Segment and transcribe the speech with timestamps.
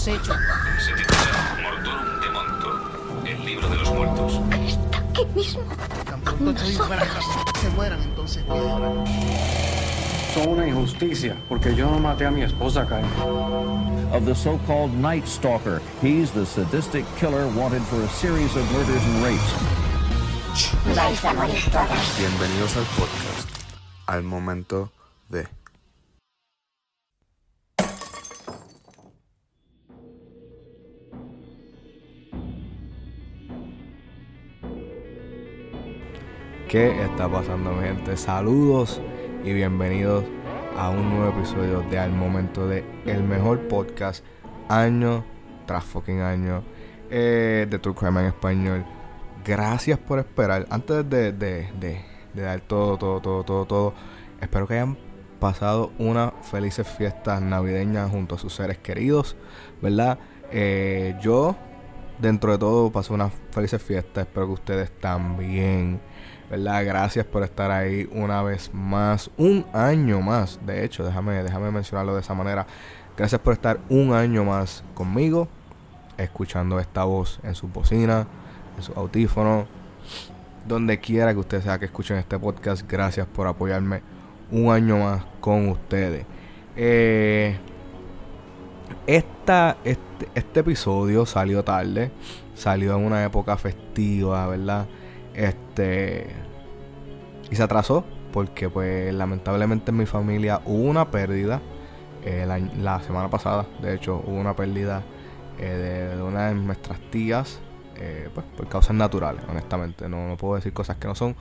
[0.00, 0.32] hemos hecho.
[0.78, 4.40] Se titula Mortorum de Monto, el libro de los muertos.
[4.66, 5.62] Está aquí mismo.
[6.04, 8.44] Tan pronto Chuy fuera a casa, se mueran entonces.
[10.34, 13.04] Son una injusticia, porque yo no maté a mi esposa, Kyle.
[14.12, 15.80] of the so-called Night Stalker.
[16.00, 19.54] He's the sadistic killer wanted for a series of murders and rapes.
[20.96, 22.18] Vais a morir todas.
[22.18, 23.48] Bienvenidos al podcast,
[24.06, 24.90] al momento
[25.28, 25.59] de...
[36.70, 38.16] ¿Qué está pasando, mi gente?
[38.16, 39.00] Saludos
[39.42, 40.24] y bienvenidos
[40.78, 44.24] a un nuevo episodio de Al Momento de el mejor podcast
[44.68, 45.24] año
[45.66, 46.62] tras fucking año
[47.10, 48.84] eh, de True Crime en español.
[49.44, 50.68] Gracias por esperar.
[50.70, 53.94] Antes de, de, de, de dar todo, todo, todo, todo, todo,
[54.40, 54.96] espero que hayan
[55.40, 59.36] pasado unas felices fiestas navideñas junto a sus seres queridos,
[59.82, 60.20] ¿verdad?
[60.52, 61.56] Eh, yo,
[62.20, 64.26] dentro de todo, pasé unas felices fiestas.
[64.26, 66.00] Espero que ustedes también.
[66.50, 66.84] ¿verdad?
[66.84, 72.14] Gracias por estar ahí una vez más, un año más, de hecho, déjame, déjame mencionarlo
[72.14, 72.66] de esa manera.
[73.16, 75.46] Gracias por estar un año más conmigo,
[76.18, 78.26] escuchando esta voz en su bocina,
[78.76, 79.68] en su audífono,
[80.66, 82.82] donde quiera que usted sea que escuchen este podcast.
[82.90, 84.02] Gracias por apoyarme
[84.50, 86.26] un año más con ustedes.
[86.74, 87.56] Eh,
[89.84, 92.12] este, este episodio salió tarde,
[92.54, 94.88] salió en una época festiva, ¿verdad?
[95.34, 96.28] Este.
[97.50, 101.62] Y se atrasó porque, pues, lamentablemente en mi familia hubo una pérdida.
[102.22, 105.06] eh, la, semana pasada, de hecho, hubo una pérdida
[105.58, 107.62] eh, de, de una de nuestras tías.
[107.96, 110.08] eh, pues, por causas naturales, honestamente.
[110.08, 111.36] No, no puedo decir cosas que no son.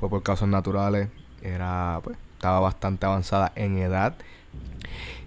[0.00, 1.08] Fue por causas naturales.
[1.42, 4.16] Era, pues, estaba bastante avanzada en edad.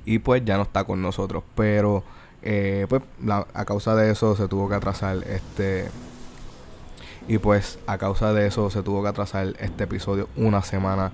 [0.05, 1.43] Y pues ya no está con nosotros.
[1.55, 2.03] Pero,
[2.45, 5.89] eh, pues, la- a causa de eso se tuvo que atrasar este
[7.27, 11.11] y pues a causa de eso se tuvo que atrasar este episodio una semana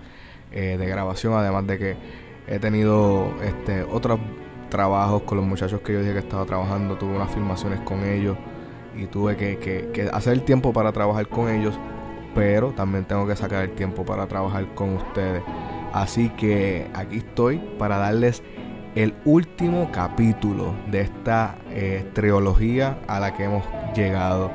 [0.51, 1.33] eh, de grabación.
[1.33, 1.95] Además de que
[2.47, 4.19] he tenido este otros
[4.69, 6.97] trabajos con los muchachos que yo dije que estaba trabajando.
[6.97, 8.37] Tuve unas filmaciones con ellos.
[8.97, 11.79] Y tuve que, que- que hacer el tiempo para trabajar con ellos.
[12.35, 15.43] Pero también tengo que sacar el tiempo para trabajar con ustedes.
[15.93, 18.43] Así que aquí estoy para darles
[18.95, 23.63] el último capítulo de esta eh, trilogía a la que hemos
[23.95, 24.51] llegado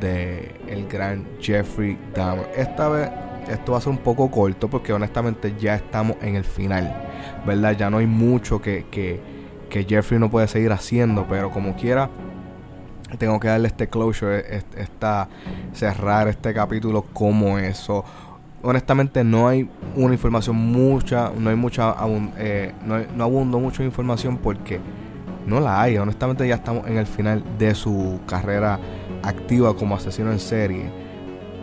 [0.00, 2.48] de el gran Jeffrey Dahmer.
[2.56, 3.10] Esta vez
[3.48, 6.94] esto va a ser un poco corto porque honestamente ya estamos en el final,
[7.46, 7.76] ¿verdad?
[7.76, 9.20] Ya no hay mucho que, que,
[9.68, 12.08] que Jeffrey no puede seguir haciendo, pero como quiera
[13.18, 15.28] tengo que darle este closure, est- esta
[15.72, 18.04] cerrar este capítulo como eso.
[18.64, 21.94] Honestamente no hay una información mucha, no hay mucha,
[22.38, 24.80] eh, no, abundo mucha información porque
[25.46, 25.98] no la hay.
[25.98, 28.80] Honestamente ya estamos en el final de su carrera
[29.22, 30.90] activa como asesino en serie.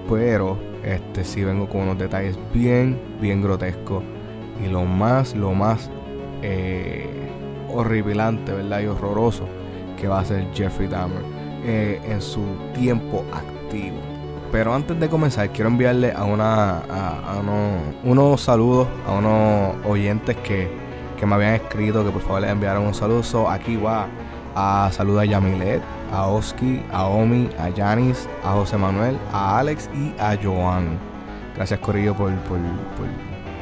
[0.07, 4.03] Pero este sí vengo con unos detalles bien, bien grotescos.
[4.63, 5.89] Y lo más, lo más
[6.43, 7.09] eh,
[7.67, 8.81] horripilante, ¿verdad?
[8.81, 9.47] Y horroroso
[9.99, 11.23] que va a ser Jeffrey Dahmer
[11.65, 14.10] eh, en su tiempo activo.
[14.51, 17.41] Pero antes de comenzar, quiero enviarle a, una, a, a
[18.03, 20.69] unos, saludos a unos oyentes que,
[21.17, 23.23] que me habían escrito que por favor les enviaran un saludo.
[23.23, 24.07] So, aquí va
[24.55, 25.81] a saludar a Yamilet,
[26.11, 30.99] a Oski, a Omi, a Yanis, a José Manuel, a Alex y a Joan.
[31.55, 32.31] Gracias Corillo por,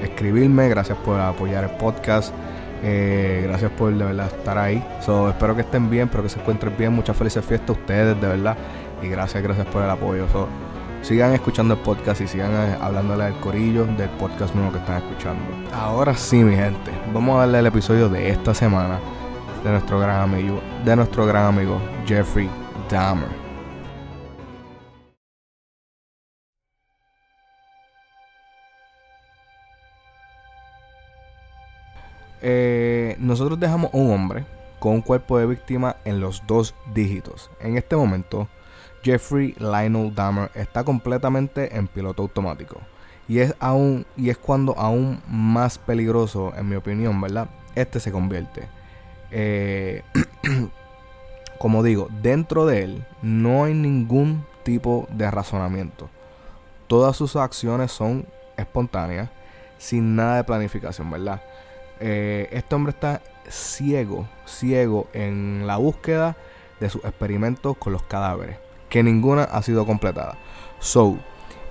[0.02, 2.34] escribirme, gracias por apoyar el podcast.
[2.82, 4.84] Eh, gracias por de verdad estar ahí.
[5.02, 6.94] So, espero que estén bien, espero que se encuentren bien.
[6.94, 8.58] Muchas felices fiestas a ustedes, de verdad.
[9.04, 10.26] Y gracias, gracias por el apoyo.
[11.02, 15.02] Sigan escuchando el podcast y sigan eh, hablándole al corillo del podcast nuevo que están
[15.04, 15.44] escuchando.
[15.74, 19.00] Ahora sí, mi gente, vamos a darle el episodio de esta semana
[19.64, 22.50] de nuestro gran amigo, de nuestro gran amigo Jeffrey
[22.90, 23.30] Dahmer.
[32.42, 34.46] Eh, nosotros dejamos un hombre
[34.80, 37.52] con un cuerpo de víctima en los dos dígitos.
[37.60, 38.48] En este momento,
[39.04, 42.80] Jeffrey Lionel Dahmer está completamente en piloto automático.
[43.28, 47.50] Y es aún y es cuando aún más peligroso, en mi opinión, ¿verdad?
[47.76, 48.68] Este se convierte.
[49.32, 50.02] Eh,
[51.60, 56.10] como digo, dentro de él no hay ningún tipo de razonamiento.
[56.88, 58.26] Todas sus acciones son
[58.58, 59.30] espontáneas,
[59.78, 61.42] sin nada de planificación, ¿verdad?
[62.00, 66.38] Eh, este hombre está ciego, ciego en la búsqueda
[66.80, 68.58] de sus experimentos con los cadáveres,
[68.90, 70.38] que ninguna ha sido completada.
[70.80, 71.18] So,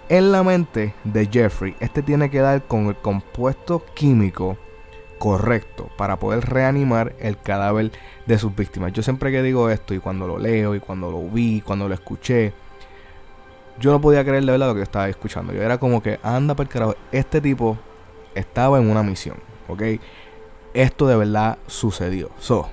[0.09, 4.57] en la mente de Jeffrey, este tiene que dar con el compuesto químico
[5.19, 7.93] correcto para poder reanimar el cadáver
[8.27, 8.93] de sus víctimas.
[8.93, 11.95] Yo siempre que digo esto y cuando lo leo y cuando lo vi, cuando lo
[11.95, 12.55] escuché,
[13.79, 15.53] yo no podía creer de verdad lo que estaba escuchando.
[15.53, 17.77] Yo era como que, anda por carajo, este tipo
[18.35, 19.37] estaba en una misión,
[19.69, 19.83] ¿ok?
[20.75, 22.31] Esto de verdad sucedió.
[22.39, 22.69] So,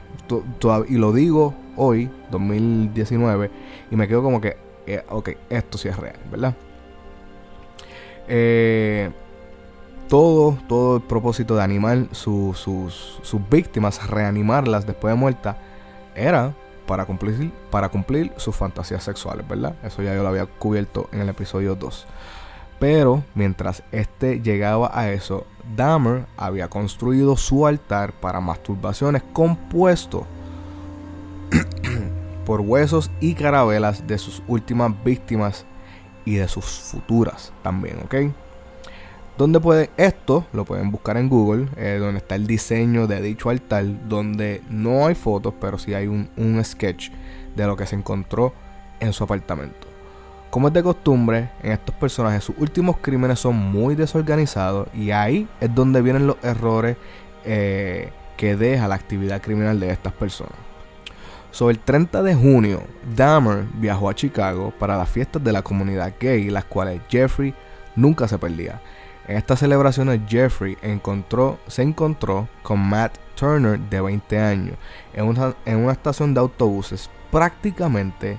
[0.87, 3.51] y lo digo hoy, 2019,
[3.91, 4.57] y me quedo como que,
[4.87, 6.55] eh, ok, esto sí es real, ¿verdad?
[8.27, 9.11] Eh,
[10.07, 15.57] todo, todo el propósito de animar sus, sus víctimas, reanimarlas después de muerta,
[16.15, 16.53] era
[16.85, 19.75] para cumplir, para cumplir sus fantasías sexuales, ¿verdad?
[19.83, 22.05] Eso ya yo lo había cubierto en el episodio 2.
[22.79, 25.45] Pero mientras este llegaba a eso,
[25.75, 30.27] Dahmer había construido su altar para masturbaciones compuesto
[32.45, 35.65] por huesos y carabelas de sus últimas víctimas
[36.25, 38.15] y de sus futuras también, ¿ok?
[39.37, 43.49] Donde pueden, esto lo pueden buscar en Google, eh, donde está el diseño de dicho
[43.49, 47.09] altar, donde no hay fotos, pero sí hay un, un sketch
[47.55, 48.53] de lo que se encontró
[49.01, 49.87] en su apartamento.
[50.49, 55.49] Como es de costumbre, en estos personajes sus últimos crímenes son muy desorganizados y ahí
[55.59, 56.95] es donde vienen los errores
[57.43, 60.55] eh, que deja la actividad criminal de estas personas.
[61.55, 62.83] Sobre el 30 de junio,
[63.15, 67.53] Dahmer viajó a Chicago para las fiestas de la comunidad gay, las cuales Jeffrey
[67.95, 68.81] nunca se perdía.
[69.25, 74.75] En estas celebraciones Jeffrey se encontró con Matt Turner de 20 años
[75.13, 78.37] en una, en una estación de autobuses prácticamente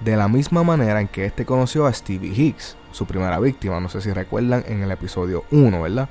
[0.00, 3.90] de la misma manera en que este conoció a Stevie Hicks, su primera víctima, no
[3.90, 6.08] sé si recuerdan en el episodio 1, ¿verdad?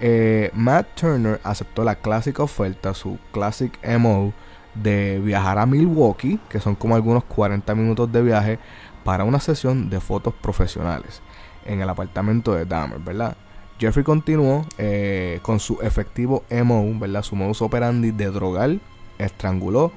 [0.00, 4.32] Eh, Matt Turner aceptó la clásica oferta, su classic MO,
[4.74, 8.58] de viajar a Milwaukee, que son como algunos 40 minutos de viaje,
[9.04, 11.20] para una sesión de fotos profesionales
[11.66, 13.36] en el apartamento de Dahmer, ¿verdad?
[13.78, 17.22] Jeffrey continuó eh, con su efectivo MO, ¿verdad?
[17.22, 18.78] Su modus operandi de drogar,
[19.18, 19.92] estranguló,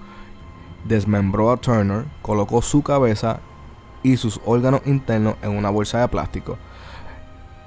[0.86, 3.40] desmembró a Turner, colocó su cabeza
[4.04, 6.58] y sus órganos internos en una bolsa de plástico,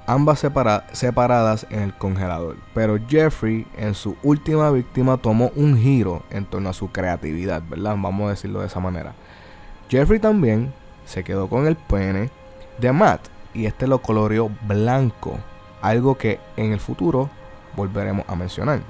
[0.07, 2.57] ambas separadas en el congelador.
[2.73, 7.95] Pero Jeffrey, en su última víctima, tomó un giro en torno a su creatividad, ¿verdad?
[7.97, 9.13] Vamos a decirlo de esa manera.
[9.89, 10.73] Jeffrey también
[11.05, 12.29] se quedó con el pene
[12.79, 15.37] de Matt y este lo coloreó blanco,
[15.81, 17.29] algo que en el futuro
[17.75, 18.81] volveremos a mencionar.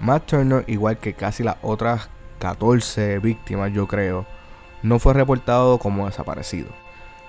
[0.00, 2.08] Matt Turner, igual que casi las otras
[2.40, 4.26] 14 víctimas, yo creo,
[4.82, 6.68] no fue reportado como desaparecido.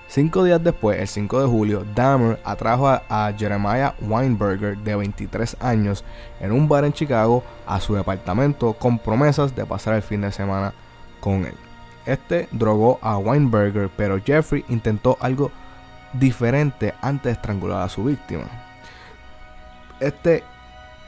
[0.07, 6.06] Cinco días después, el 5 de julio, Dahmer atrajo a, Jeremiah Weinberger, de 23 años,
[6.40, 10.31] en un bar en Chicago a su departamento con promesas de pasar el fin de
[10.31, 10.74] semana
[11.19, 11.56] con él.
[12.06, 15.52] Este drogó a Weinberger, pero Jeffrey intentó algo
[16.13, 18.46] diferente antes de estrangular a su víctima.
[20.00, 20.44] Este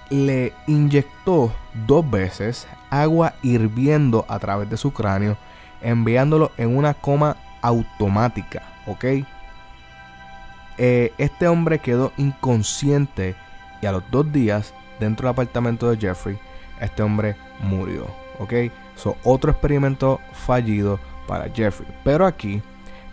[0.09, 1.51] le inyectó
[1.85, 5.37] dos veces agua hirviendo a través de su cráneo,
[5.81, 9.05] enviándolo en una coma automática, ¿ok?
[10.77, 13.35] Eh, este hombre quedó inconsciente
[13.81, 16.37] y a los dos días, dentro del apartamento de Jeffrey,
[16.79, 18.07] este hombre murió,
[18.39, 18.53] ¿ok?
[18.95, 21.87] So, otro experimento fallido para Jeffrey.
[22.03, 22.61] Pero aquí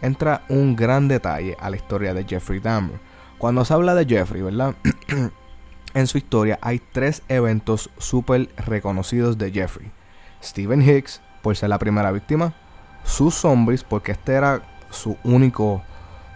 [0.00, 2.98] entra un gran detalle a la historia de Jeffrey Dahmer.
[3.38, 4.74] Cuando se habla de Jeffrey, ¿verdad?
[5.94, 9.90] en su historia hay tres eventos súper reconocidos de Jeffrey.
[10.42, 12.54] Stephen Hicks, por ser la primera víctima.
[13.04, 14.62] Sus zombies, porque este era
[14.94, 15.82] su único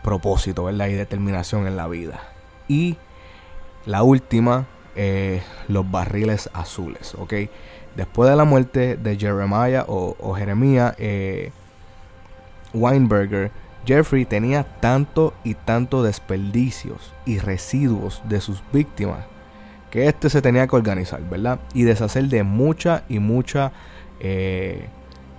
[0.03, 0.89] propósito, ¿verdad?
[0.89, 2.21] Y determinación en la vida.
[2.69, 2.97] Y
[3.87, 7.35] la última, eh, los barriles azules, ¿ok?
[7.97, 11.51] Después de la muerte de Jeremiah o, Jeremías eh,
[12.75, 13.51] Weinberger,
[13.87, 19.25] Jeffrey tenía tanto y tanto desperdicios y residuos de sus víctimas
[19.91, 21.61] que este se tenía que organizar, ¿verdad?
[21.73, 23.73] Y deshacer de mucha y mucha
[24.21, 24.89] eh,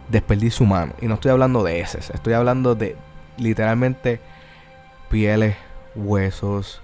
[0.10, 0.94] desperdicio humano.
[1.02, 2.96] Y no estoy hablando de heces, estoy hablando de
[3.40, 4.20] literalmente
[5.10, 5.56] pieles,
[5.96, 6.82] huesos,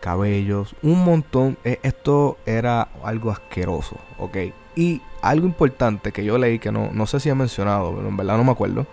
[0.00, 1.58] cabellos, un montón.
[1.64, 4.36] E, esto era algo asqueroso, ¿ok?
[4.76, 8.16] Y algo importante que yo leí que no, no sé si he mencionado, pero en
[8.16, 8.86] verdad no me acuerdo.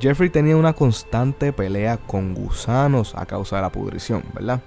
[0.00, 4.60] Jeffrey tenía una constante pelea con gusanos a causa de la pudrición, ¿verdad?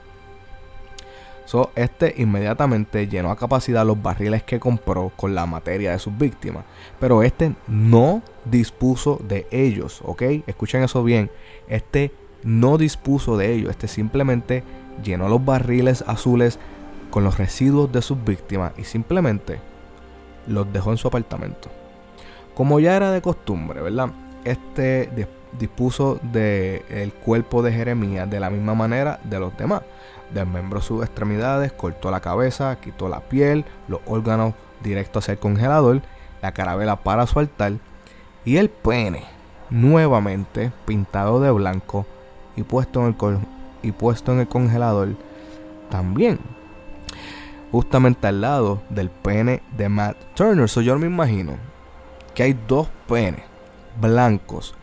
[1.75, 6.63] Este inmediatamente llenó a capacidad los barriles que compró con la materia de sus víctimas.
[6.99, 10.21] Pero este no dispuso de ellos, ¿ok?
[10.47, 11.31] Escuchen eso bien.
[11.67, 12.11] Este
[12.43, 13.71] no dispuso de ellos.
[13.71, 14.63] Este simplemente
[15.03, 16.59] llenó los barriles azules
[17.09, 19.59] con los residuos de sus víctimas y simplemente
[20.47, 21.69] los dejó en su apartamento.
[22.53, 24.09] Como ya era de costumbre, ¿verdad?
[24.43, 25.09] Este
[25.57, 29.81] dispuso del el cuerpo de Jeremías de la misma manera de los demás.
[30.33, 36.01] Desmembró sus extremidades, cortó la cabeza, quitó la piel, los órganos directos hacia el congelador,
[36.41, 37.73] la carabela para su altar
[38.45, 39.23] y el pene
[39.69, 42.05] nuevamente pintado de blanco
[42.55, 45.09] y puesto en el, congelador
[45.89, 46.39] también.
[47.71, 50.67] Justamente al lado del pene de Matt Turner.
[50.67, 51.53] So yo me imagino
[52.33, 53.43] que hay dos penes
[53.99, 54.73] blancos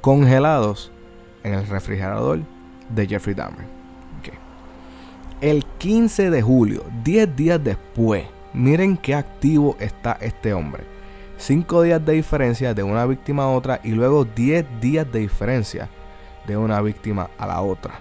[0.00, 0.92] congelados
[1.42, 2.40] en el refrigerador
[2.90, 3.79] de Jeffrey Dahmer.
[5.40, 10.84] El 15 de julio, 10 días después, miren qué activo está este hombre.
[11.38, 15.88] 5 días de diferencia de una víctima a otra y luego 10 días de diferencia
[16.46, 18.00] de una víctima a la otra.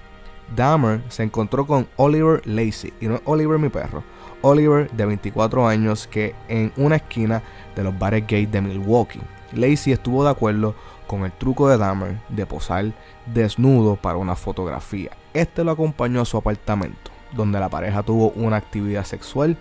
[0.54, 4.04] Dahmer se encontró con Oliver Lacey, y no es Oliver mi perro,
[4.42, 7.42] Oliver de 24 años que en una esquina
[7.74, 9.22] de los bares gay de Milwaukee.
[9.54, 10.76] Lacey estuvo de acuerdo
[11.08, 12.92] con el truco de Dahmer de posar
[13.34, 15.12] desnudo para una fotografía.
[15.34, 19.58] Este lo acompañó a su apartamento, donde la pareja tuvo una actividad sexual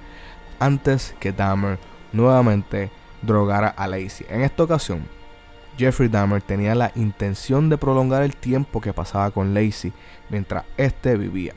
[0.58, 1.78] antes que Dahmer
[2.12, 2.90] nuevamente
[3.22, 4.26] drogara a Lacey.
[4.28, 5.02] En esta ocasión,
[5.76, 9.92] Jeffrey Dahmer tenía la intención de prolongar el tiempo que pasaba con Lacey
[10.28, 11.54] mientras éste vivía.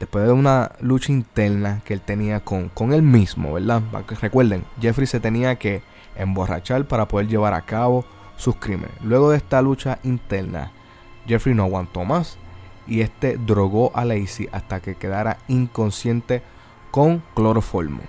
[0.00, 3.82] Después de una lucha interna que él tenía con, con él mismo, ¿verdad?
[4.20, 5.82] Recuerden, Jeffrey se tenía que
[6.16, 8.04] emborrachar para poder llevar a cabo
[8.36, 8.92] sus crímenes.
[9.02, 10.70] Luego de esta lucha interna,
[11.26, 12.38] Jeffrey no aguantó más
[12.88, 16.42] y este drogó a Lacey hasta que quedara inconsciente
[16.90, 18.00] con cloroformo.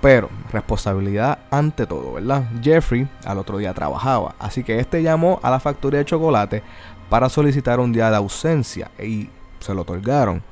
[0.00, 2.44] Pero responsabilidad ante todo, ¿verdad?
[2.62, 6.62] Jeffrey al otro día trabajaba, así que este llamó a la factoría de chocolate
[7.08, 9.28] para solicitar un día de ausencia y
[9.60, 10.42] se lo otorgaron.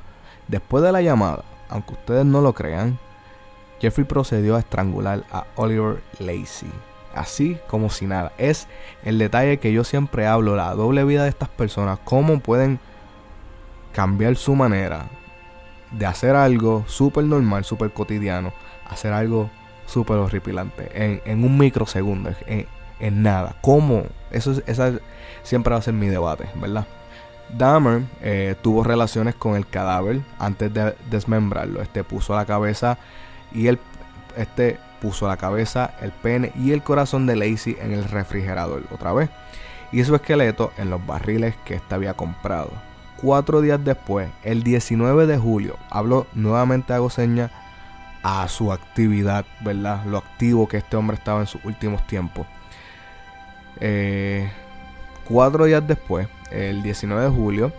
[0.46, 2.98] Después de la llamada, aunque ustedes no lo crean,
[3.80, 6.70] Jeffrey procedió a estrangular a Oliver Lacey.
[7.14, 8.32] Así como si nada.
[8.38, 8.66] Es
[9.04, 12.80] el detalle que yo siempre hablo, la doble vida de estas personas, cómo pueden
[13.98, 15.06] cambiar su manera
[15.90, 18.52] de hacer algo súper normal, súper cotidiano,
[18.88, 19.50] hacer algo
[19.86, 22.68] súper horripilante en, un microsegundo, en,
[23.00, 23.56] en nada.
[23.60, 24.04] ¿Cómo?
[24.30, 24.92] Eso es- esa
[25.42, 26.86] siempre va a ser mi debate, ¿verdad?
[27.56, 31.82] Dahmer eh, tuvo relaciones con el cadáver antes de desmembrarlo.
[31.82, 32.98] Este puso la cabeza
[33.52, 33.80] y el
[34.36, 39.12] este puso la cabeza, el pene y el corazón de Lacey en el refrigerador otra
[39.12, 39.28] vez.
[39.90, 42.70] Y su esqueleto en los barriles que éste había comprado.
[43.20, 47.50] Cuatro días después, el 19 de julio, habló nuevamente hago seña
[48.22, 50.04] a su actividad, ¿verdad?
[50.04, 52.46] Lo activo que este hombre estaba en sus últimos tiempos.
[53.80, 54.48] Eh,
[55.24, 57.72] cuatro días después, el 19 de julio,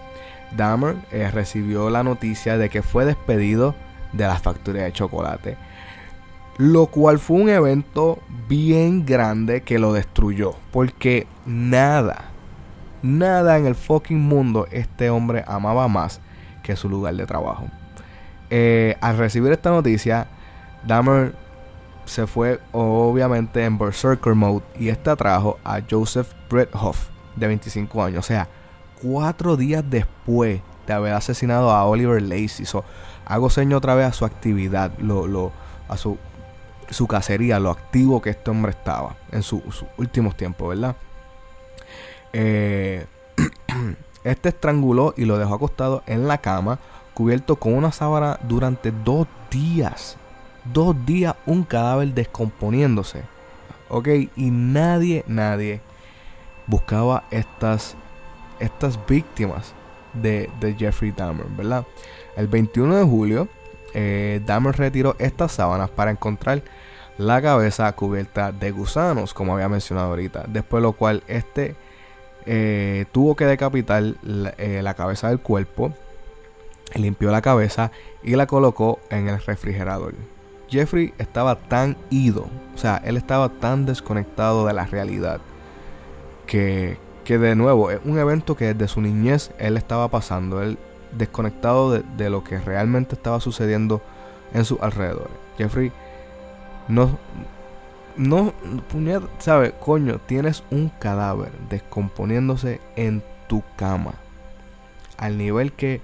[0.57, 3.75] Dahmer eh, recibió la noticia de que fue despedido
[4.11, 5.57] de la factoría de chocolate.
[6.57, 8.19] Lo cual fue un evento
[8.49, 10.55] bien grande que lo destruyó.
[10.71, 12.28] Porque nada,
[13.01, 16.19] nada en el fucking mundo este hombre amaba más
[16.63, 17.65] que su lugar de trabajo.
[18.49, 20.27] Eh, al recibir esta noticia,
[20.85, 21.35] Dahmer
[22.05, 28.19] se fue obviamente en Berserker Mode y este atrajo a Joseph Brethoff, de 25 años.
[28.19, 28.47] O sea,
[29.01, 32.65] cuatro días después de haber asesinado a Oliver Lacey.
[32.65, 32.83] So,
[33.25, 35.51] hago seño otra vez a su actividad, lo,
[35.87, 36.17] a su,
[36.89, 40.95] su cacería, lo activo que este hombre estaba en su- sus últimos tiempos, ¿verdad?
[42.33, 43.05] Eh,
[44.23, 46.79] este estranguló y lo dejó acostado en la cama,
[47.13, 50.17] cubierto con una sábana durante dos días.
[50.73, 53.23] Dos días un cadáver descomponiéndose.
[53.89, 55.81] Ok, y nadie, nadie
[56.67, 57.95] buscaba estas,
[58.59, 59.73] estas víctimas
[60.13, 61.85] de, de Jeffrey Dahmer, ¿verdad?
[62.35, 63.47] El 21 de julio,
[63.93, 66.61] eh, Dahmer retiró estas sábanas para encontrar
[67.17, 70.45] la cabeza cubierta de gusanos, como había mencionado ahorita.
[70.47, 71.75] Después lo cual este
[72.45, 75.93] eh, tuvo que decapitar la, eh, la cabeza del cuerpo,
[76.95, 77.91] limpió la cabeza
[78.23, 80.15] y la colocó en el refrigerador.
[80.69, 85.41] Jeffrey estaba tan ido, o sea, él estaba tan desconectado de la realidad
[86.45, 90.77] que, que de nuevo es un evento que desde su niñez él estaba pasando, él
[91.11, 94.01] desconectado de, de lo que realmente estaba sucediendo
[94.53, 95.33] en sus alrededores.
[95.57, 95.91] Jeffrey
[96.87, 97.17] no,
[98.19, 98.53] no,
[98.91, 99.71] puñet, ¿sabes?
[99.79, 104.15] Coño, tienes un cadáver descomponiéndose en tu cama.
[105.17, 106.01] Al nivel que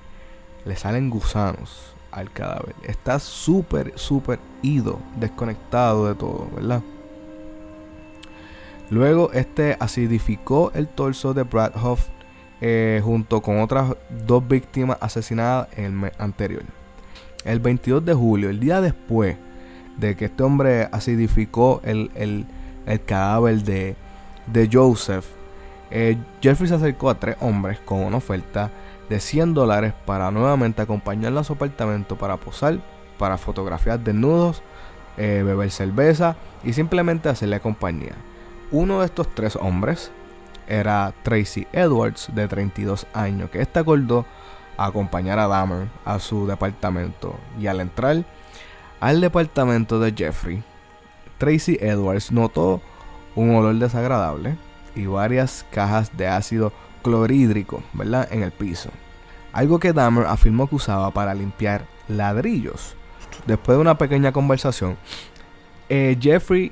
[0.63, 2.73] le salen gusanos al cadáver.
[2.83, 6.81] Está súper, súper ido, desconectado de todo, ¿verdad?
[8.89, 12.07] Luego, este acidificó el torso de Brad Huff
[12.61, 13.93] eh, junto con otras
[14.25, 16.63] dos víctimas asesinadas en el mes anterior.
[17.43, 19.35] El 22 de julio, el día después
[19.97, 22.45] de que este hombre acidificó el, el,
[22.85, 23.95] el cadáver de,
[24.47, 25.25] de Joseph,
[25.91, 28.71] Eh, Jeffrey se acercó a tres hombres con una oferta
[29.07, 32.79] de 100 dólares para nuevamente acompañarlo a su apartamento para posar,
[33.19, 34.63] para fotografiar desnudos,
[35.17, 38.15] eh, beber cerveza y simplemente hacerle compañía.
[38.71, 40.11] Uno de estos tres hombres
[40.67, 44.25] era Tracy Edwards, de 32 años, que este acordó
[44.77, 47.35] acompañar a Dahmer a su departamento.
[47.59, 48.25] Y al entrar
[49.05, 50.63] al departamento de Jeffrey,
[51.37, 52.81] Tracy Edwards notó
[53.35, 54.57] un olor desagradable
[54.95, 58.27] y varias cajas de ácido clorhídrico, ¿verdad?
[58.31, 58.89] En el piso.
[59.53, 62.95] Algo que Dahmer afirmó que usaba para limpiar ladrillos.
[63.45, 64.97] Después de una pequeña conversación,
[65.87, 66.71] eh, Jeffrey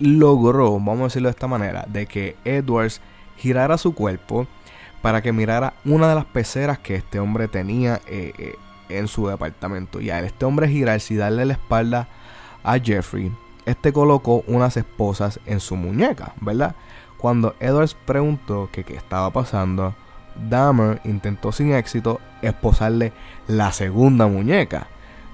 [0.00, 3.00] logró, vamos a decirlo de esta manera, de que Edwards
[3.36, 4.48] girara su cuerpo
[5.02, 8.56] para que mirara una de las peceras que este hombre tenía eh, eh,
[8.98, 10.00] en su departamento.
[10.00, 12.08] Y al este hombre girarse y darle la espalda
[12.62, 13.32] a Jeffrey,
[13.66, 16.74] este colocó unas esposas en su muñeca, ¿verdad?
[17.18, 19.94] Cuando Edwards preguntó qué estaba pasando,
[20.48, 23.12] Dahmer intentó sin éxito esposarle
[23.46, 24.88] la segunda muñeca.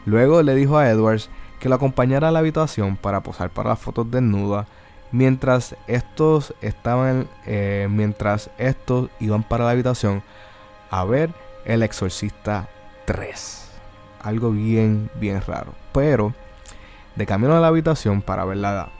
[0.05, 3.79] Luego le dijo a Edwards que lo acompañara a la habitación para posar para las
[3.79, 4.67] fotos desnudas
[5.11, 10.23] mientras estos estaban eh, mientras estos iban para la habitación
[10.91, 11.31] a ver
[11.65, 12.69] El Exorcista
[13.09, 13.71] 3
[14.23, 16.35] algo bien bien raro pero
[17.17, 18.91] de camino a la habitación para ver la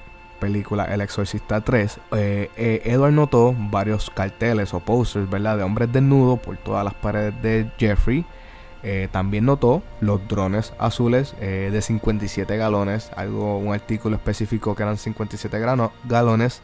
[0.41, 5.59] película El Exorcista 3 eh, eh, Edward notó varios carteles o posters ¿verdad?
[5.59, 8.25] de hombres desnudos por todas las paredes de Jeffrey
[8.83, 14.85] eh, también notó los drones azules eh, de 57 galones, algo, un artículo específico que
[14.85, 15.59] eran 57
[16.05, 16.63] galones.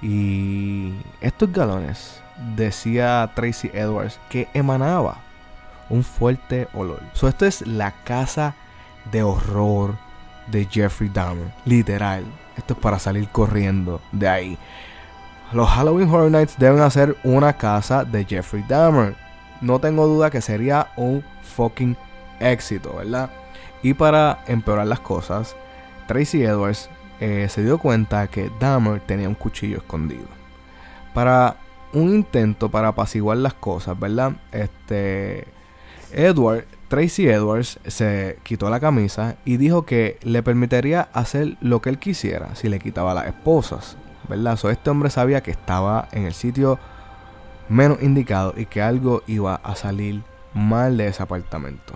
[0.00, 2.20] Y estos galones,
[2.56, 5.18] decía Tracy Edwards, que emanaba
[5.90, 7.00] un fuerte olor.
[7.12, 8.54] So, esto es la casa
[9.10, 9.96] de horror
[10.48, 12.24] de Jeffrey Dahmer, literal.
[12.56, 14.58] Esto es para salir corriendo de ahí.
[15.52, 19.14] Los Halloween Horror Nights deben hacer una casa de Jeffrey Dahmer
[19.62, 21.24] no tengo duda que sería un
[21.54, 21.96] fucking
[22.40, 23.30] éxito, ¿verdad?
[23.82, 25.56] Y para empeorar las cosas,
[26.08, 30.26] Tracy Edwards eh, se dio cuenta que Dahmer tenía un cuchillo escondido.
[31.14, 31.56] Para
[31.92, 34.32] un intento para apaciguar las cosas, ¿verdad?
[34.50, 35.46] Este
[36.12, 41.90] Edward, Tracy Edwards se quitó la camisa y dijo que le permitiría hacer lo que
[41.90, 43.96] él quisiera si le quitaba las esposas,
[44.28, 44.58] ¿verdad?
[44.70, 46.78] Este hombre sabía que estaba en el sitio
[47.68, 50.22] menos indicado y que algo iba a salir
[50.54, 51.94] mal de ese apartamento.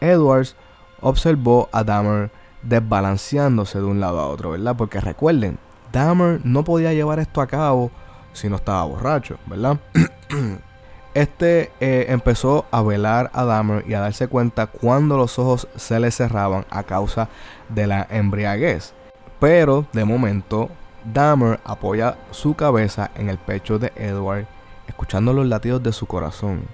[0.00, 0.56] Edwards
[1.00, 2.30] observó a Dahmer
[2.62, 4.76] desbalanceándose de un lado a otro, ¿verdad?
[4.76, 5.58] Porque recuerden,
[5.92, 7.90] Dahmer no podía llevar esto a cabo
[8.32, 9.78] si no estaba borracho, ¿verdad?
[11.14, 16.00] este eh, empezó a velar a Dahmer y a darse cuenta cuando los ojos se
[16.00, 17.28] le cerraban a causa
[17.68, 18.94] de la embriaguez.
[19.38, 20.70] Pero de momento,
[21.04, 24.46] Dahmer apoya su cabeza en el pecho de Edward
[24.86, 26.64] escuchando los latidos de su corazón,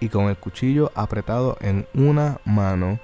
[0.00, 2.98] y con el cuchillo apretado en una mano,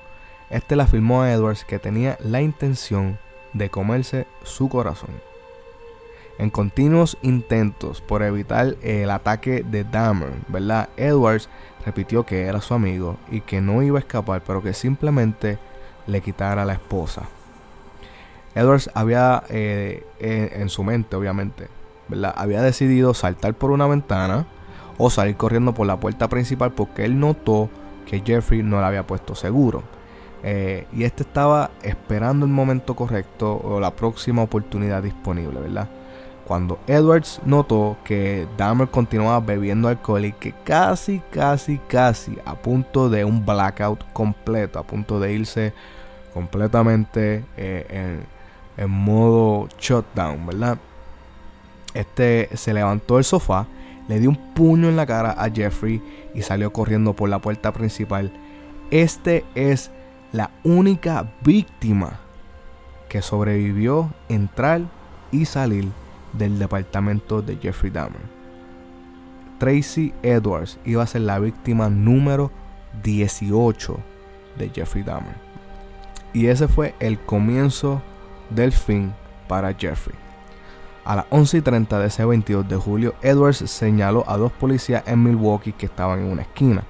[0.50, 3.18] este le afirmó a Edwards que tenía la intención
[3.52, 5.10] de comerse su corazón.
[6.38, 10.88] En continuos intentos por evitar el ataque de Dahmer, ¿verdad?
[10.96, 11.48] Edwards
[11.86, 15.58] repitió que era su amigo y que no iba a escapar, pero que simplemente
[16.06, 17.22] le quitara la esposa.
[18.54, 21.68] Edwards había eh, en su mente, obviamente,
[22.34, 24.46] había decidido saltar por una ventana
[24.98, 27.68] o salir corriendo por la puerta principal porque él notó
[28.06, 29.82] que Jeffrey no le había puesto seguro.
[30.42, 35.88] Eh, y este estaba esperando el momento correcto o la próxima oportunidad disponible, ¿verdad?
[36.46, 43.08] Cuando Edwards notó que Dahmer continuaba bebiendo alcohol y que casi, casi, casi a punto
[43.08, 45.72] de un blackout completo, a punto de irse
[46.34, 47.86] completamente eh,
[48.76, 50.78] en, en modo shutdown, ¿verdad?
[51.94, 53.66] Este se levantó del sofá,
[54.08, 56.02] le dio un puño en la cara a Jeffrey
[56.34, 58.30] y salió corriendo por la puerta principal.
[58.90, 59.90] Este es
[60.32, 62.20] la única víctima
[63.08, 64.82] que sobrevivió entrar
[65.30, 65.88] y salir
[66.38, 68.20] del departamento de Jeffrey Dahmer.
[69.58, 72.50] Tracy Edwards iba a ser la víctima número
[73.02, 73.98] 18
[74.58, 75.34] de Jeffrey Dahmer.
[76.32, 78.02] Y ese fue el comienzo
[78.50, 79.12] del fin
[79.48, 80.16] para Jeffrey.
[81.04, 85.02] A las 11 y 30 de ese 22 de julio, Edwards señaló a dos policías
[85.06, 86.82] en Milwaukee que estaban en una esquina.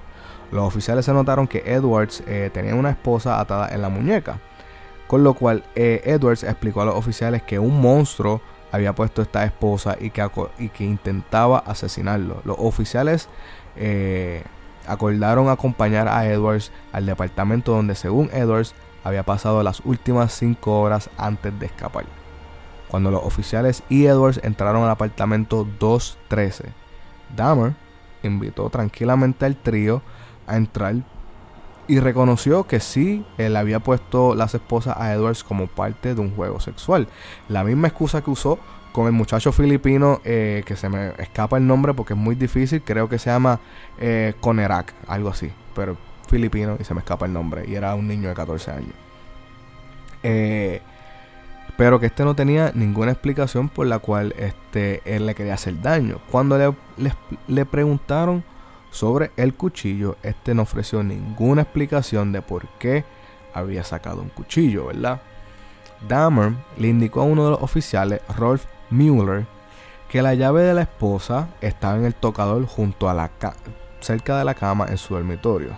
[0.51, 4.39] Los oficiales se notaron que Edwards eh, tenía una esposa atada en la muñeca,
[5.07, 8.41] con lo cual eh, Edwards explicó a los oficiales que un monstruo
[8.75, 10.27] había puesto esta esposa y que,
[10.59, 12.41] y que intentaba asesinarlo.
[12.45, 13.29] Los oficiales
[13.75, 14.43] eh,
[14.87, 21.09] acordaron acompañar a Edwards al departamento donde según Edwards había pasado las últimas cinco horas
[21.17, 22.05] antes de escapar.
[22.87, 26.65] cuando los oficiales y Edwards entraron al apartamento 213.
[27.35, 27.73] Dahmer
[28.23, 30.01] invitó tranquilamente al trío
[30.47, 30.95] a entrar
[31.87, 36.35] y reconoció que sí, él había puesto las esposas a Edwards como parte de un
[36.35, 37.07] juego sexual.
[37.49, 38.59] La misma excusa que usó
[38.91, 42.81] con el muchacho filipino, eh, que se me escapa el nombre porque es muy difícil,
[42.81, 43.59] creo que se llama
[43.99, 45.97] eh, Conerak, algo así, pero
[46.29, 48.93] filipino y se me escapa el nombre, y era un niño de 14 años.
[50.23, 50.81] Eh,
[51.77, 55.81] pero que este no tenía ninguna explicación por la cual este, él le quería hacer
[55.81, 56.19] daño.
[56.31, 57.13] Cuando le, le,
[57.47, 58.43] le preguntaron
[58.95, 63.03] sobre el cuchillo, este no ofreció ninguna explicación de por qué
[63.53, 65.21] había sacado un cuchillo, ¿verdad?
[66.07, 69.45] Dahmer le indicó a uno de los oficiales, Rolf Mueller,
[70.07, 73.29] que la llave de la esposa estaba en el tocador junto a la
[73.99, 75.77] cerca de la cama en su dormitorio.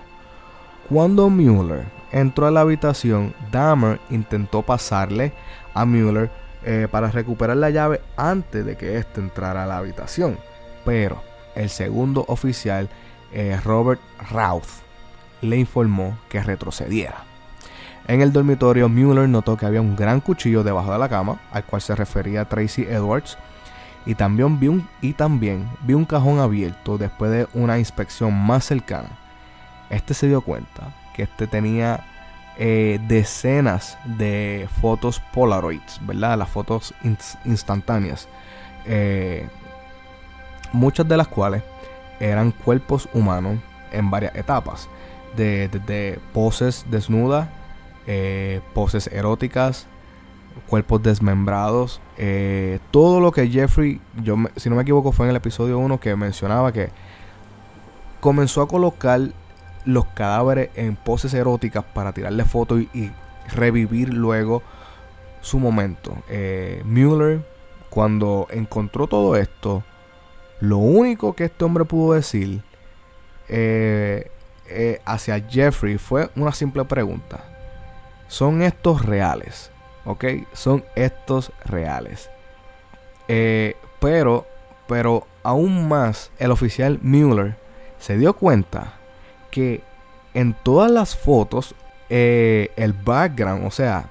[0.88, 5.34] Cuando Mueller entró a la habitación, Dahmer intentó pasarle
[5.74, 6.30] a Mueller
[6.64, 10.38] eh, para recuperar la llave antes de que éste entrara a la habitación.
[10.86, 11.22] Pero
[11.56, 12.90] el segundo oficial
[13.32, 14.82] eh, Robert Routh
[15.42, 17.24] le informó que retrocediera.
[18.08, 21.66] En el dormitorio, Mueller notó que había un gran cuchillo debajo de la cama, al
[21.66, 23.38] cual se refería Tracy Edwards,
[24.06, 29.10] y también vio un, y también un cajón abierto después de una inspección más cercana.
[29.90, 32.06] Este se dio cuenta que este tenía
[32.58, 36.38] eh, decenas de fotos Polaroids, ¿verdad?
[36.38, 36.94] Las fotos
[37.44, 38.30] instantáneas.
[38.86, 39.48] Eh,
[40.72, 41.64] muchas de las cuales
[42.20, 43.60] eran cuerpos humanos
[43.92, 44.90] en varias etapas.
[45.36, 47.48] De, poses desnudas,
[48.08, 49.88] eh, poses eróticas,
[50.68, 52.02] cuerpos desmembrados.
[52.18, 56.00] Eh, todo lo que Jeffrey, yo si no me equivoco, fue en el episodio 1
[56.00, 56.90] que mencionaba que
[58.20, 59.22] comenzó a colocar
[59.86, 63.12] los cadáveres en poses eróticas para tirarle fotos y,
[63.50, 64.62] revivir luego
[65.40, 66.18] su momento.
[66.28, 67.48] Eh, Mueller,
[67.90, 69.84] cuando encontró todo esto,
[70.60, 72.62] lo único que este hombre pudo decir
[73.48, 74.30] eh,
[74.68, 77.44] eh, hacia Jeffrey fue una simple pregunta.
[78.28, 79.72] ¿Son estos reales?
[80.06, 80.26] ¿Ok?
[80.54, 82.30] Son estos reales.
[83.28, 84.46] Eh, pero,
[84.88, 87.56] pero aún más, el oficial Mueller
[88.00, 88.94] se dio cuenta
[89.52, 89.82] que
[90.34, 91.74] en todas las fotos,
[92.10, 94.10] el background, o sea,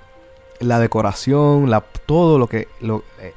[0.60, 2.68] la decoración, la, todo lo que,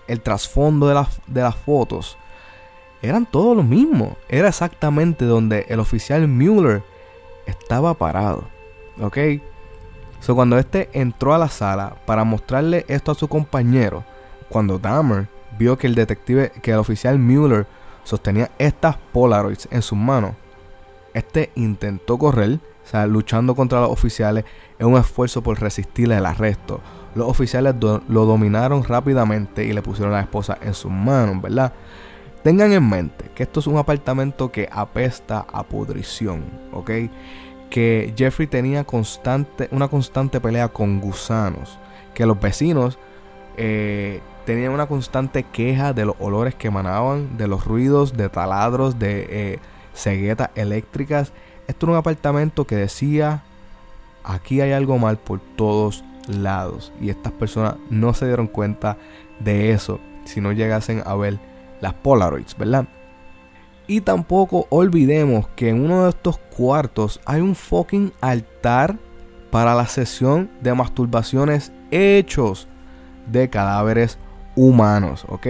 [0.07, 2.17] el trasfondo de, de las fotos,
[3.01, 4.13] eran todos los mismos.
[4.27, 6.83] Era exactamente donde el oficial Mueller
[7.45, 8.43] estaba parado.
[9.01, 9.17] ¿Ok?
[10.19, 14.03] So, cuando este entró a la sala para mostrarle esto a su compañero,
[14.49, 17.67] cuando Dahmer vio que el detective, que el oficial Mueller
[18.03, 20.33] sostenía estas Polaroids en sus manos,
[21.13, 24.45] este intentó correr, o sea, luchando contra los oficiales
[24.77, 26.81] en un esfuerzo por resistirle el arresto.
[27.15, 31.73] Los oficiales lo dominaron rápidamente y le pusieron a la esposa en sus manos, ¿verdad?
[32.43, 36.91] Tengan en mente que esto es un apartamento que apesta a pudrición, ¿ok?
[37.69, 41.77] Que Jeffrey tenía constante, una constante pelea con gusanos,
[42.13, 42.97] que los vecinos
[43.57, 48.97] eh, tenían una constante queja de los olores que emanaban, de los ruidos, de taladros,
[48.97, 49.59] de eh,
[49.93, 51.33] ceguetas eléctricas.
[51.67, 53.43] Esto era un apartamento que decía,
[54.23, 56.93] aquí hay algo mal por todos lados.
[57.01, 58.97] Y estas personas no se dieron cuenta
[59.39, 61.48] de eso si no llegasen a ver
[61.81, 62.87] las Polaroids, ¿verdad?
[63.87, 68.97] Y tampoco olvidemos que en uno de estos cuartos hay un fucking altar
[69.49, 72.67] para la sesión de masturbaciones hechos
[73.25, 74.19] de cadáveres
[74.55, 75.47] humanos, ¿ok?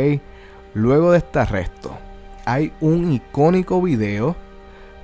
[0.74, 1.98] Luego de este arresto,
[2.46, 4.36] hay un icónico video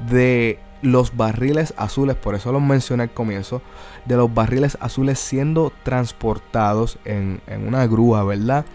[0.10, 3.62] de los barriles azules, por eso los mencioné al comienzo,
[4.06, 8.66] de los barriles azules siendo transportados en, en una grúa, ¿verdad?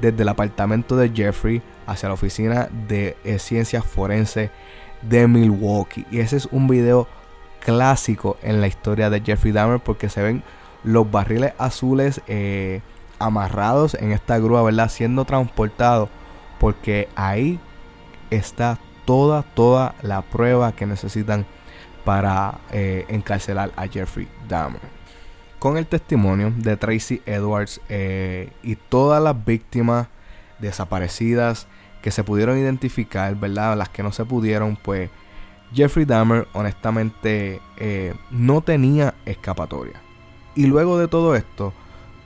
[0.00, 4.50] Desde el apartamento de Jeffrey hacia la oficina de eh, ciencias forenses
[5.02, 6.06] de Milwaukee.
[6.10, 7.08] Y ese es un video
[7.60, 10.42] clásico en la historia de Jeffrey Dahmer porque se ven
[10.84, 12.80] los barriles azules eh,
[13.18, 14.88] amarrados en esta grúa, ¿verdad?
[14.88, 16.08] Siendo transportados
[16.60, 17.58] porque ahí
[18.30, 21.46] está toda, toda la prueba que necesitan
[22.04, 24.95] para eh, encarcelar a Jeffrey Dahmer.
[25.66, 27.80] Con el testimonio de Tracy Edwards
[28.62, 30.06] y todas las víctimas
[30.60, 31.66] desaparecidas
[32.02, 33.76] que se pudieron identificar, ¿verdad?
[33.76, 35.10] Las que no se pudieron, pues
[35.74, 40.00] Jeffrey Dahmer honestamente eh, no tenía escapatoria.
[40.54, 41.72] Y luego de todo esto,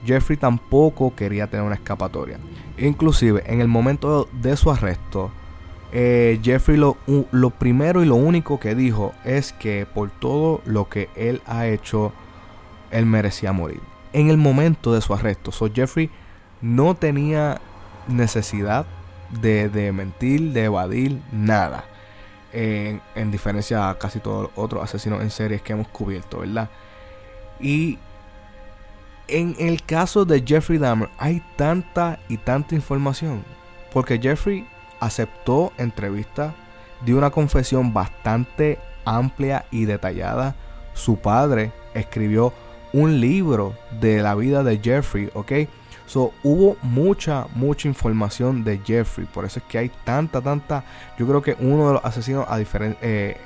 [0.05, 2.37] Jeffrey tampoco quería tener una escapatoria.
[2.77, 5.31] Inclusive en el momento de su arresto,
[5.91, 6.95] eh, Jeffrey lo,
[7.31, 11.65] lo, primero y lo único que dijo es que por todo lo que él ha
[11.65, 12.13] hecho,
[12.91, 13.81] él merecía morir.
[14.13, 16.09] En el momento de su arresto, so Jeffrey
[16.61, 17.61] no tenía
[18.07, 18.85] necesidad
[19.41, 21.85] de, de mentir, de evadir, nada.
[22.53, 26.69] En, en diferencia a casi todos los otros asesinos en series que hemos cubierto, ¿verdad?
[27.61, 27.97] Y
[29.27, 33.43] en el caso de Jeffrey Dahmer hay tanta y tanta información.
[33.93, 34.67] Porque Jeffrey
[34.99, 36.53] aceptó entrevista,
[37.05, 40.55] dio una confesión bastante amplia y detallada.
[40.93, 42.53] Su padre escribió
[42.93, 45.51] un libro de la vida de Jeffrey, ¿ok?
[46.05, 49.25] So, hubo mucha, mucha información de Jeffrey.
[49.25, 50.83] Por eso es que hay tanta, tanta.
[51.17, 53.37] Yo creo que uno de los asesinos, a eh,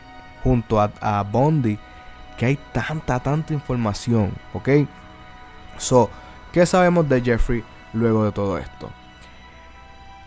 [0.43, 1.77] junto a, Bondi,
[2.37, 4.69] que hay tanta, tanta información, ¿ok?
[5.77, 6.09] So,
[6.51, 8.89] ¿qué sabemos de Jeffrey luego de todo esto?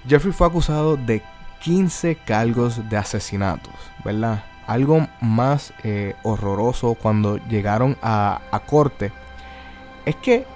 [0.06, 1.22] Jeffrey fue acusado de
[1.60, 4.44] 15 cargos de asesinatos, ¿verdad?
[4.68, 9.10] Algo más eh, horroroso cuando llegaron a, a corte
[10.04, 10.46] es que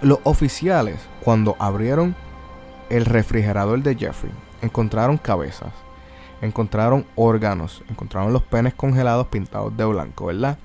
[0.00, 2.16] los oficiales, cuando abrieron
[2.90, 5.72] el refrigerador de Jeffrey, encontraron cabezas,
[6.40, 10.58] encontraron órganos, encontraron los penes congelados pintados de blanco, ¿verdad?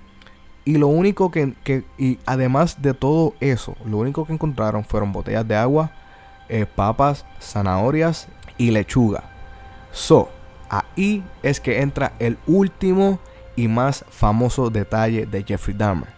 [0.65, 1.54] Y lo único que,
[1.97, 5.91] y además de todo eso, lo único que encontraron fueron botellas de agua,
[6.50, 9.23] eh, papas, zanahorias y lechuga.
[9.91, 10.30] So,
[10.69, 13.19] ahí es que entra el último
[13.56, 16.10] y más famoso detalle de Jeffrey Dahmer.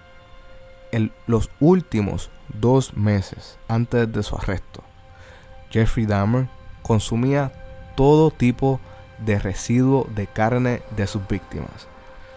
[0.91, 4.83] En los últimos dos meses antes de su arresto,
[5.69, 6.49] Jeffrey Dahmer
[6.81, 7.51] consumía
[7.95, 8.79] todo tipo
[9.19, 11.87] de residuo de carne de sus víctimas.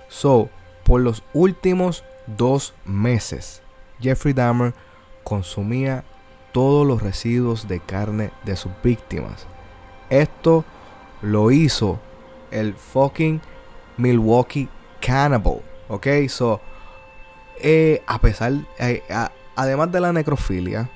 [0.08, 0.50] So,
[0.84, 3.62] por los últimos dos meses,
[4.00, 4.74] Jeffrey Dahmer
[5.24, 6.04] consumía
[6.52, 9.46] todos los residuos de carne de sus víctimas.
[10.10, 10.64] Esto
[11.22, 11.98] lo hizo
[12.50, 13.40] el fucking
[13.96, 14.68] Milwaukee
[15.00, 15.62] Cannibal.
[15.88, 16.60] Ok, so,
[17.58, 19.02] eh, a pesar, eh,
[19.56, 20.90] además de la necrofilia,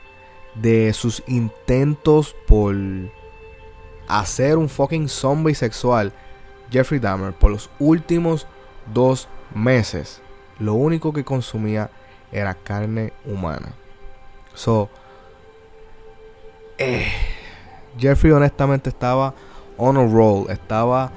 [0.55, 2.75] de sus intentos por
[4.09, 6.13] hacer un fucking zombie sexual,
[6.71, 8.47] Jeffrey Dahmer, por los últimos
[8.93, 10.23] dos meses,
[10.59, 11.91] lo único que consumía
[12.33, 13.75] era carne humana.
[14.55, 14.89] So,
[16.79, 17.13] eh,
[17.99, 19.35] Jeffrey honestamente estaba
[19.77, 21.11] on a roll, estaba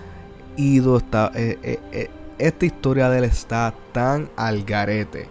[0.56, 5.28] ido, está, eh, eh, esta historia de él está tan al garete.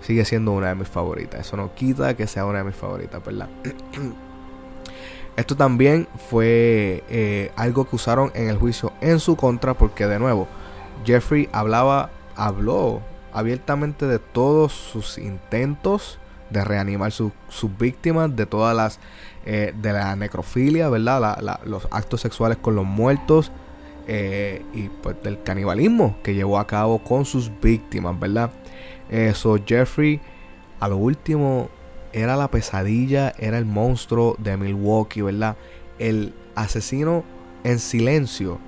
[0.00, 1.40] Sigue siendo una de mis favoritas.
[1.40, 3.48] Eso no quita que sea una de mis favoritas, ¿verdad?
[5.36, 10.48] Esto también fue algo que usaron en el juicio en su contra porque de nuevo
[11.04, 13.00] Jeffrey hablaba habló
[13.32, 16.18] abiertamente de todos sus intentos
[16.50, 17.32] de reanimar sus
[17.78, 18.98] víctimas, de todas las,
[19.46, 21.60] eh, de la necrofilia, ¿verdad?
[21.64, 23.52] los actos sexuales con los muertos
[24.06, 28.50] eh, y pues del canibalismo que llevó a cabo con sus víctimas, ¿verdad?
[29.08, 30.20] Eso, Jeffrey,
[30.80, 31.68] a lo último,
[32.12, 35.56] era la pesadilla, era el monstruo de Milwaukee, ¿verdad?
[35.98, 37.24] El asesino
[37.64, 38.58] en silencio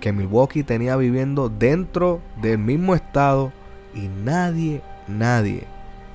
[0.00, 3.52] que Milwaukee tenía viviendo dentro del mismo estado
[3.94, 5.64] y nadie, nadie,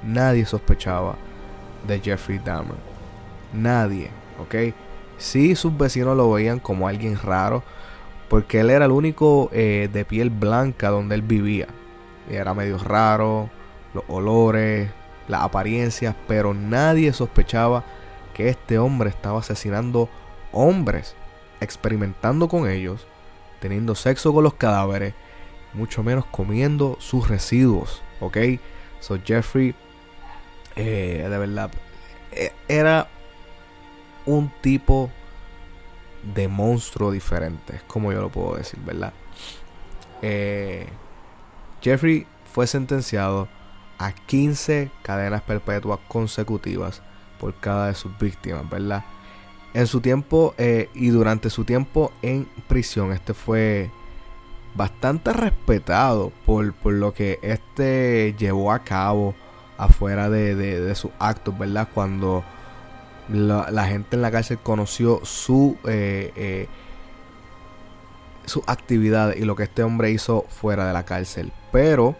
[0.03, 1.15] nadie sospechaba
[1.87, 2.77] de Jeffrey Dahmer.
[3.53, 4.09] Nadie,
[4.39, 4.73] ¿ok?
[5.17, 7.63] Sí, sus vecinos lo veían como alguien raro,
[8.29, 11.67] porque él era el único eh, de piel blanca donde él vivía.
[12.29, 13.49] Y era medio raro,
[13.93, 14.89] los olores,
[15.27, 17.83] las apariencias, pero nadie sospechaba
[18.33, 20.09] que este hombre estaba asesinando
[20.51, 21.15] hombres,
[21.59, 23.05] experimentando con ellos
[23.61, 25.13] teniendo sexo con los cadáveres,
[25.73, 28.37] mucho menos comiendo sus residuos, ¿ok?
[28.99, 29.73] So Jeffrey,
[30.75, 31.71] eh, de verdad,
[32.31, 33.07] eh, era
[34.25, 35.09] un tipo
[36.35, 39.13] de monstruo diferente, es como yo lo puedo decir, ¿verdad?
[40.21, 40.87] Eh,
[41.81, 43.47] Jeffrey fue sentenciado
[43.97, 47.01] a 15 cadenas perpetuas consecutivas
[47.39, 49.03] por cada de sus víctimas, ¿verdad?
[49.73, 50.53] En su tiempo
[50.93, 53.89] y durante su tiempo en prisión, este fue
[54.75, 59.35] bastante respetado por, lo que este llevó a cabo
[59.83, 61.87] afuera de, sus actos, ¿verdad?
[61.93, 62.43] Cuando
[63.29, 66.67] la, gente en la cárcel conoció su, eh, eh,
[69.35, 71.51] y lo que este hombre hizo fuera de la cárcel.
[71.71, 72.15] Pero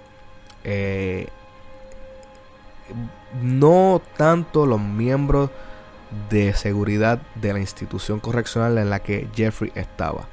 [3.41, 5.49] no tanto los miembros
[6.29, 10.27] de seguridad de la institución correccional en la que Jeffrey estaba.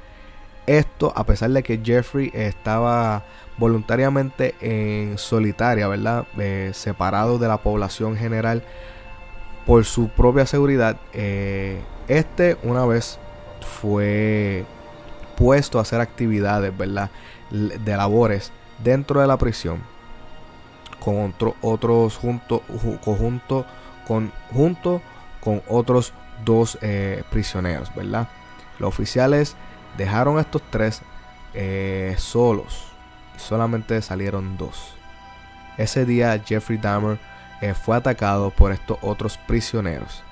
[0.69, 3.23] Esto a pesar de que Jeffrey estaba
[3.57, 6.27] voluntariamente en solitaria, ¿verdad?
[6.37, 8.61] Eh, separado de la población general
[9.65, 10.97] por su propia seguridad.
[11.11, 13.17] Eh, este una vez
[13.81, 14.63] fue
[15.37, 17.09] puesto a hacer actividades, ¿verdad?
[17.49, 18.51] De labores
[18.83, 19.79] dentro de la prisión
[20.99, 22.61] con otros junto,
[23.03, 23.65] conjunto
[24.07, 25.01] con junto
[25.39, 26.13] con otros
[26.45, 28.27] dos eh, prisioneros, ¿verdad?
[28.77, 29.55] Los oficiales
[29.97, 31.01] dejaron a estos tres
[31.53, 32.87] eh, solos
[33.35, 34.93] y solamente salieron dos.
[35.77, 37.19] Ese día Jeffrey Dahmer
[37.61, 40.23] eh, fue atacado por estos otros prisioneros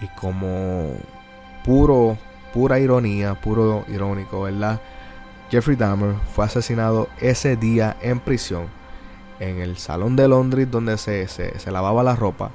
[0.00, 0.92] y como
[1.64, 2.16] puro,
[2.52, 4.80] pura ironía, puro irónico, ¿verdad?
[5.50, 8.66] Jeffrey Dahmer fue asesinado ese día en prisión
[9.40, 12.50] en el salón de Londres donde se, se lavaba la ropa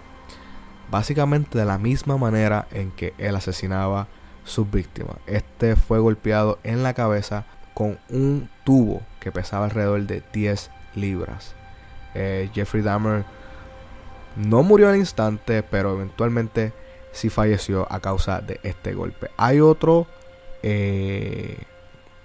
[0.94, 4.08] básicamente de la misma manera en que él asesinaba
[4.44, 5.18] sus víctimas.
[5.28, 11.56] Este fue golpeado en la cabeza con un tubo que pesaba alrededor de 10 libras.
[12.14, 13.26] Eh, Jeffrey Dahmer
[14.36, 16.74] no murió al instante, pero eventualmente
[17.12, 19.30] sí falleció a causa de este golpe.
[19.38, 20.08] Hay otro,
[20.62, 21.58] eh,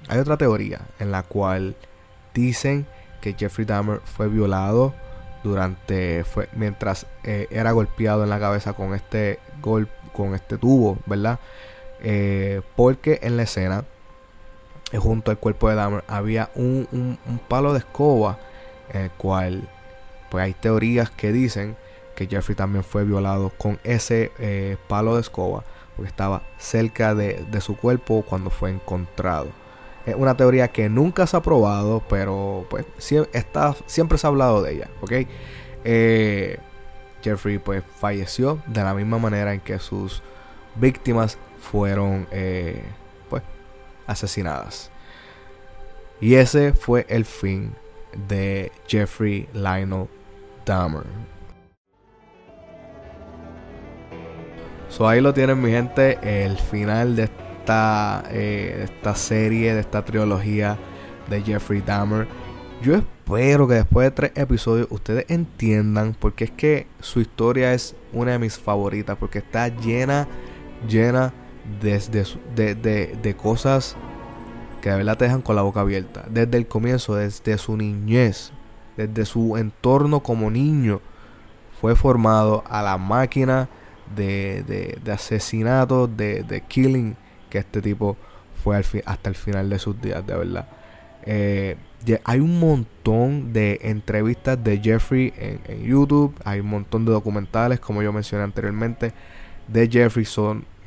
[0.09, 1.77] hay otra teoría en la cual
[2.35, 2.87] dicen
[3.21, 4.95] que Jeffrey Dahmer fue violado
[5.45, 10.99] durante fue mientras eh, era golpeado en la cabeza con este gol con este tubo,
[11.07, 11.39] ¿verdad?
[12.03, 13.85] Eh, porque en la escena
[14.93, 18.39] eh, junto al cuerpo de Dahmer había un, palo de escoba
[18.93, 19.69] en el cual
[20.31, 21.77] pues hay teorías que dicen
[22.15, 25.65] que Jeffrey también fue violado con ese palo de escoba
[25.97, 29.49] porque estaba cerca de, de su cuerpo cuando fue encontrado.
[30.09, 32.87] Es una teoría que nunca se ha probado, pero pues
[33.33, 35.13] está, siempre se ha hablado de ella, ¿ok?
[35.85, 36.59] Eh,
[37.23, 40.23] Jeffrey pues falleció de la misma manera en que sus
[40.77, 41.37] víctimas
[41.71, 42.83] fueron eh,
[43.29, 43.43] pues
[44.07, 44.91] asesinadas.
[46.21, 47.73] Y ese fue el fin
[48.29, 50.09] de Jeffrey Lionel
[50.65, 51.05] Dahmer.
[54.89, 57.29] So ahí lo tienen mi gente, el final de
[58.31, 60.79] eh, de esta serie, de esta trilogía
[61.29, 62.27] de Jeffrey Dahmer.
[62.81, 67.95] Yo espero que después de tres episodios ustedes entiendan porque es que su historia es
[68.15, 70.27] una de mis favoritas, porque está llena,
[70.89, 71.35] llena
[71.81, 72.75] de,
[73.23, 73.97] de, cosas
[74.81, 76.25] que de verdad te dejan con la boca abierta.
[76.31, 78.53] Desde el comienzo, desde su niñez,
[78.97, 81.01] desde su entorno como niño,
[81.81, 83.69] fue formado a la máquina
[84.17, 87.17] de, de, de asesinatos, de, de killing
[87.51, 88.17] que este tipo
[88.63, 90.69] fue hasta el final de sus días, de verdad.
[91.25, 91.77] Eh,
[92.25, 98.03] hay un montón de entrevistas de Jeffrey en, YouTube, hay un montón de documentales, como
[98.03, 99.13] yo mencioné anteriormente,
[99.67, 100.25] de Jeffrey.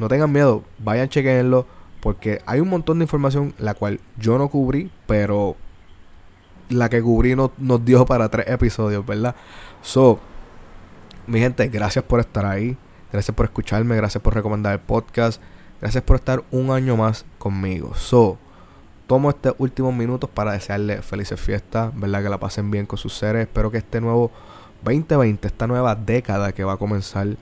[0.01, 1.65] No tengan miedo, vayan chequenlo,
[2.01, 5.55] porque hay un montón de información la cual yo no cubrí, pero
[6.69, 9.35] la que cubrí nos dio para tres episodios, ¿verdad?
[9.81, 10.19] So,
[11.27, 12.75] mi gente, gracias por estar ahí,
[13.11, 15.41] gracias por escucharme, gracias por recomendar el podcast.
[15.81, 17.95] Gracias por estar un año más conmigo.
[17.95, 18.37] So,
[19.07, 22.21] tomo estos últimos minutos para desearles felices fiestas, ¿verdad?
[22.21, 23.41] Que la pasen bien con sus seres.
[23.41, 24.31] Espero que este nuevo
[24.83, 27.35] 2020, esta nueva década que va a comenzar,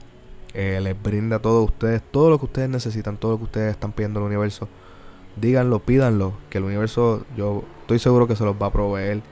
[0.54, 3.70] eh, les brinde a todos ustedes todo lo que ustedes necesitan, todo lo que ustedes
[3.72, 4.68] están pidiendo al universo.
[5.36, 9.22] Díganlo, pídanlo, que el universo, yo estoy seguro que se los va a proveer.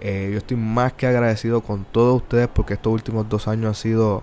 [0.00, 3.74] Eh, yo estoy más que agradecido con todos ustedes porque estos últimos dos años han
[3.74, 4.22] sido,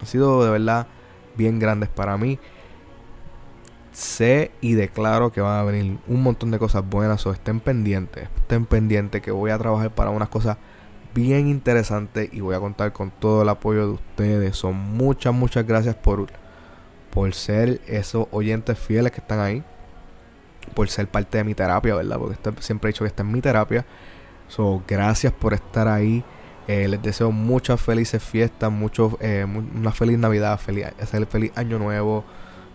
[0.00, 0.86] han sido de verdad
[1.36, 2.38] bien grandes para mí
[3.92, 8.28] sé y declaro que van a venir un montón de cosas buenas o estén pendientes,
[8.36, 10.56] estén pendientes que voy a trabajar para unas cosas
[11.14, 14.56] bien interesantes y voy a contar con todo el apoyo de ustedes.
[14.56, 16.26] Son muchas, muchas gracias por,
[17.10, 19.62] por ser esos oyentes fieles que están ahí,
[20.74, 22.18] por ser parte de mi terapia, ¿verdad?
[22.18, 23.84] Porque siempre he dicho que esta es mi terapia.
[24.48, 26.24] So, gracias por estar ahí.
[26.68, 30.86] Eh, les deseo muchas felices fiestas, mucho, eh, una feliz Navidad, feliz,
[31.28, 32.24] feliz Año Nuevo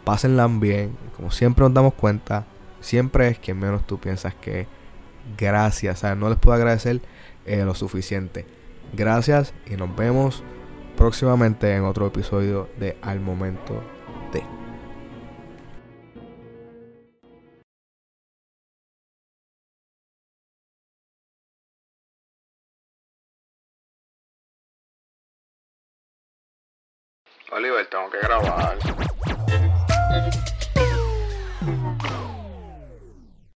[0.06, 0.96] pásenla bien.
[1.18, 2.46] Como siempre nos damos cuenta,
[2.80, 4.68] siempre es quien menos tú piensas que
[5.38, 6.04] gracias.
[6.16, 7.02] No les puedo agradecer
[7.46, 8.46] eh, lo suficiente.
[8.94, 10.44] Gracias y nos vemos
[10.96, 13.82] próximamente en otro episodio de Al Momento
[14.32, 14.44] de.
[27.52, 28.78] Oliver, tengo que grabar.